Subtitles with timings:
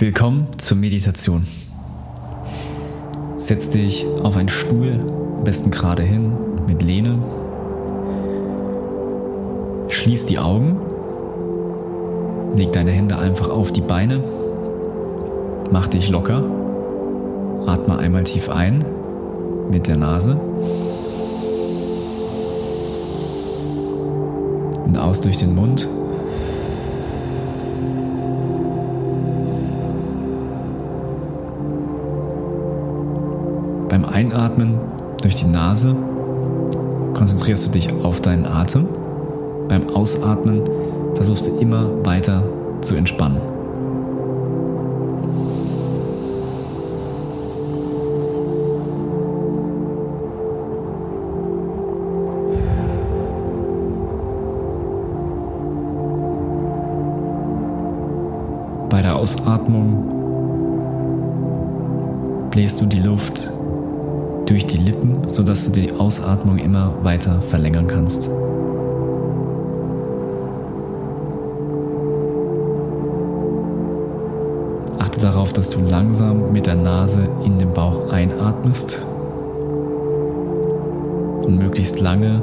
[0.00, 1.46] Willkommen zur Meditation.
[3.36, 5.04] Setz dich auf einen Stuhl,
[5.36, 6.32] am besten gerade hin,
[6.66, 7.18] mit Lehne.
[9.90, 10.80] Schließ die Augen.
[12.56, 14.24] Leg deine Hände einfach auf die Beine.
[15.70, 16.42] Mach dich locker.
[17.66, 18.82] Atme einmal tief ein
[19.70, 20.40] mit der Nase.
[24.86, 25.86] Und aus durch den Mund.
[34.00, 34.78] Beim Einatmen
[35.20, 35.94] durch die Nase
[37.12, 38.88] konzentrierst du dich auf deinen Atem.
[39.68, 40.62] Beim Ausatmen
[41.16, 42.42] versuchst du immer weiter
[42.80, 43.42] zu entspannen.
[58.88, 60.20] Bei der Ausatmung
[62.50, 63.50] bläst du die Luft
[64.50, 68.28] durch die Lippen, sodass du die Ausatmung immer weiter verlängern kannst.
[74.98, 79.06] Achte darauf, dass du langsam mit der Nase in den Bauch einatmest
[81.46, 82.42] und möglichst lange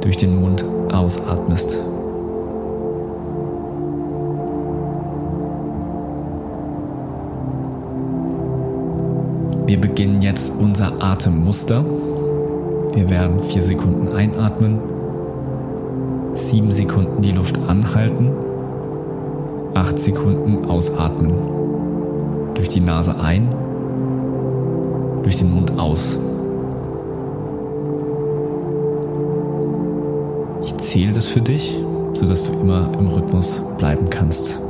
[0.00, 1.80] durch den Mund ausatmest.
[9.66, 11.84] Wir beginnen jetzt unser Atemmuster.
[12.94, 14.78] Wir werden vier Sekunden einatmen,
[16.34, 18.30] sieben Sekunden die Luft anhalten,
[19.74, 21.32] acht Sekunden ausatmen.
[22.54, 23.48] Durch die Nase ein,
[25.24, 26.16] durch den Mund aus.
[30.62, 34.60] Ich zähle das für dich, sodass du immer im Rhythmus bleiben kannst.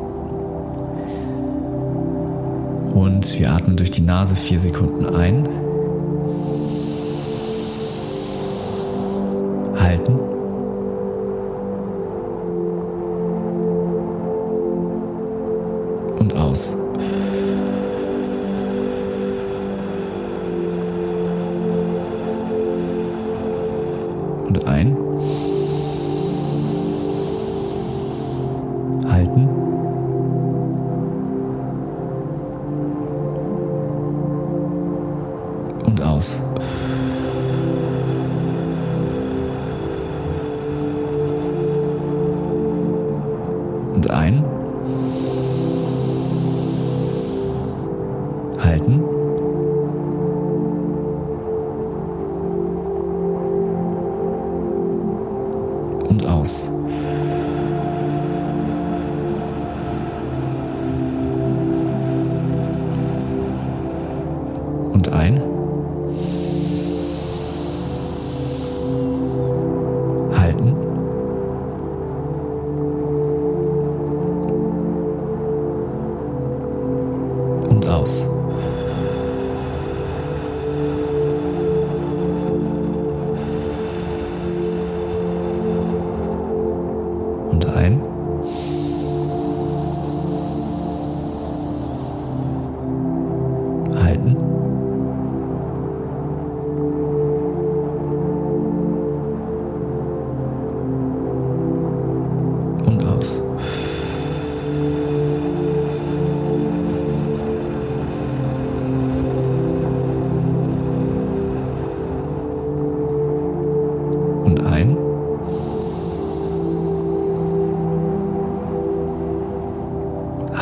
[2.96, 5.65] Und wir atmen durch die Nase vier Sekunden ein.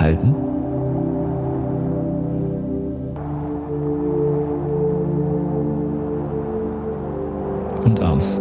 [0.04, 0.34] Halten.
[7.84, 8.38] Und aus.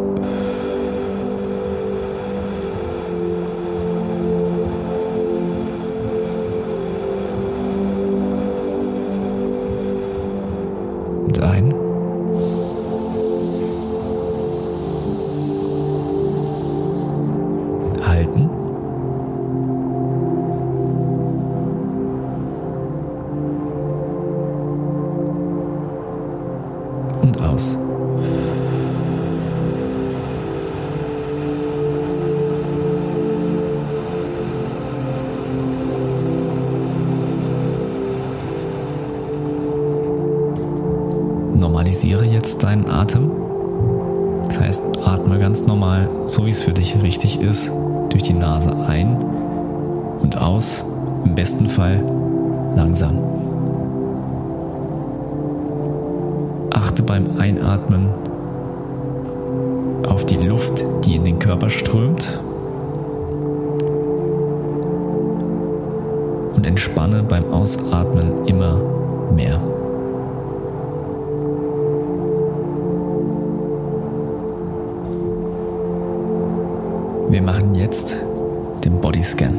[41.94, 43.30] Normalisiere jetzt deinen Atem.
[44.48, 47.72] Das heißt, atme ganz normal, so wie es für dich richtig ist,
[48.10, 49.16] durch die Nase ein
[50.20, 50.84] und aus.
[51.24, 52.04] Im besten Fall
[52.76, 53.20] langsam.
[56.72, 58.10] Achte beim Einatmen
[60.08, 62.40] auf die Luft, die in den Körper strömt
[66.56, 68.82] und entspanne beim Ausatmen immer
[69.36, 69.62] mehr.
[77.34, 78.16] Wir machen jetzt
[78.86, 79.58] den Bodyscan.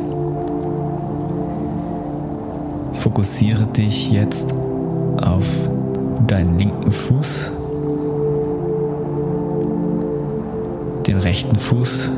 [2.93, 4.55] Fokussiere dich jetzt
[5.21, 5.45] auf
[6.29, 7.51] deinen linken Fuß,
[11.09, 12.13] den rechten Fuß,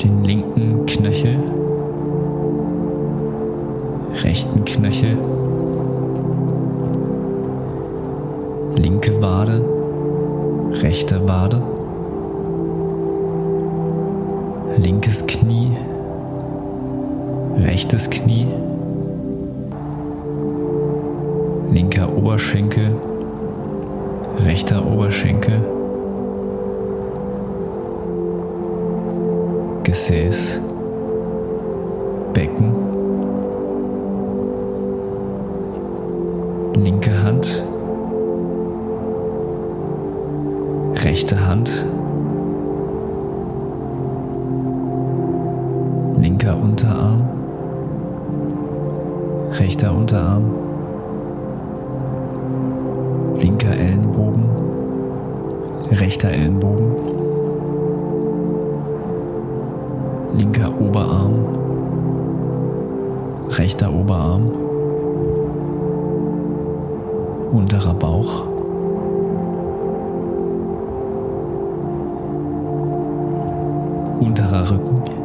[0.00, 1.38] den linken Knöchel,
[4.22, 5.18] rechten Knöchel,
[8.76, 9.64] linke Wade,
[10.80, 11.60] rechte Wade.
[14.76, 15.76] Linkes Knie,
[17.58, 18.46] rechtes Knie,
[21.72, 22.94] linker Oberschenkel,
[24.44, 25.60] rechter Oberschenkel,
[29.84, 30.60] Gesäß,
[32.32, 32.81] Becken,
[46.42, 47.20] linker Unterarm,
[49.52, 50.42] rechter Unterarm,
[53.38, 54.48] linker Ellenbogen,
[55.92, 56.96] rechter Ellenbogen,
[60.36, 61.46] linker Oberarm,
[63.50, 64.46] rechter Oberarm,
[67.52, 68.46] unterer Bauch.
[74.18, 75.21] Unterer Rücken.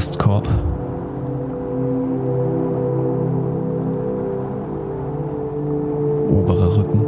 [0.00, 0.48] Brustkorb.
[6.30, 7.04] Oberer Rücken.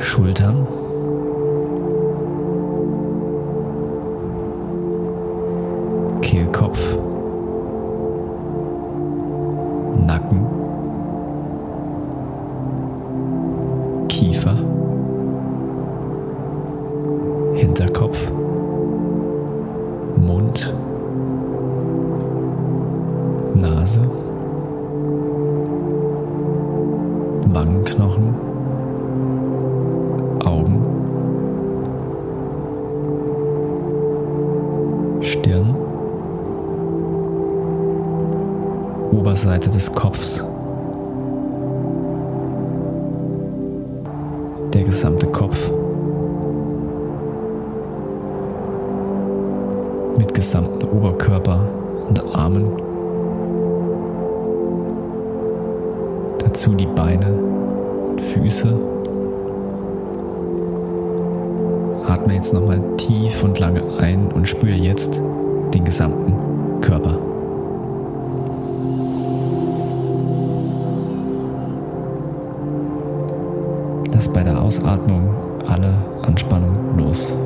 [0.00, 0.66] Schultern.
[6.22, 6.96] Kehlkopf.
[10.08, 10.44] Nacken.
[14.08, 14.57] Kiefer.
[39.58, 40.44] Oberseite des Kopfs,
[44.72, 45.70] der gesamte Kopf.
[50.16, 51.60] mit gesamten Oberkörper
[52.08, 52.68] und Armen.
[56.38, 57.30] Dazu die Beine
[58.10, 58.68] und Füße.
[62.08, 65.20] Atme jetzt nochmal tief und lange ein und spüre jetzt
[65.72, 67.27] den gesamten Körper.
[74.18, 75.32] Lass bei der Ausatmung
[75.68, 77.36] alle Anspannung los.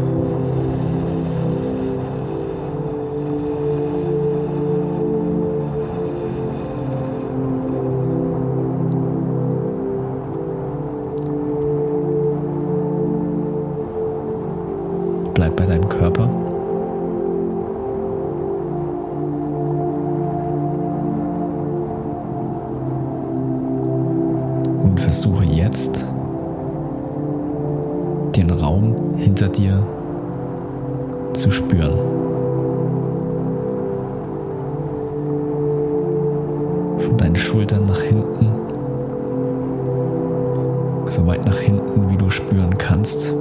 [15.34, 16.26] Bleib bei deinem Körper.
[24.82, 26.06] Und versuche jetzt
[28.32, 29.86] den Raum hinter dir
[31.32, 31.92] zu spüren.
[36.98, 38.48] Von deinen Schultern nach hinten,
[41.06, 43.34] so weit nach hinten, wie du spüren kannst.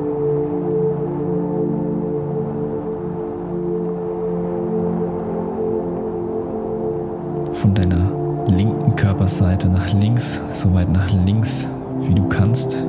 [7.61, 8.11] von deiner
[8.47, 11.67] linken Körperseite nach links, so weit nach links,
[11.99, 12.87] wie du kannst.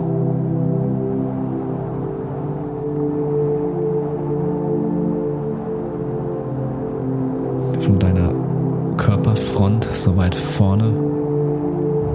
[9.62, 10.92] Front so weit vorne,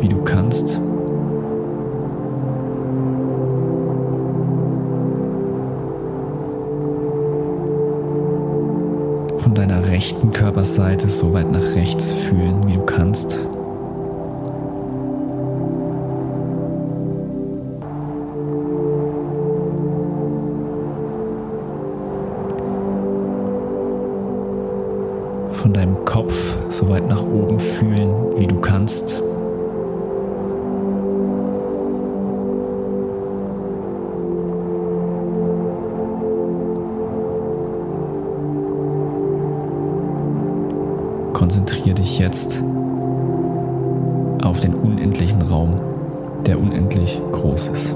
[0.01, 0.81] wie du kannst.
[9.37, 13.39] Von deiner rechten Körperseite so weit nach rechts fühlen, wie du kannst.
[25.53, 26.05] von deinem
[26.77, 29.23] so weit nach oben fühlen, wie du kannst.
[41.33, 42.61] Konzentriere dich jetzt
[44.43, 45.75] auf den unendlichen Raum,
[46.45, 47.95] der unendlich groß ist.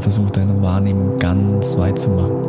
[0.00, 2.42] Und versuch deine Wahrnehmung ganz weit zu machen.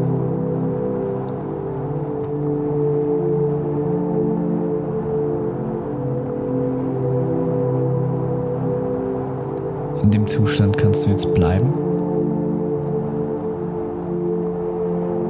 [10.01, 11.73] In dem Zustand kannst du jetzt bleiben.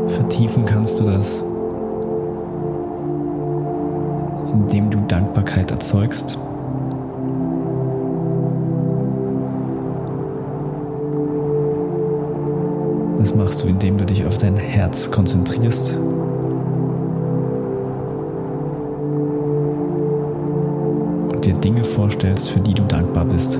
[0.10, 1.44] Vertiefen kannst du das,
[4.54, 6.38] indem du Dankbarkeit erzeugst.
[13.22, 15.96] Das machst du, indem du dich auf dein Herz konzentrierst.
[21.30, 23.60] Und dir Dinge vorstellst, für die du dankbar bist.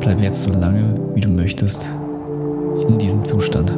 [0.00, 1.88] Bleib jetzt so lange, wie du möchtest,
[2.88, 3.70] in diesem Zustand.